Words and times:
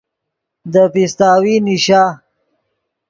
دے 0.71 0.83
پیستاوی 0.93 1.55
نیشا 1.65 2.01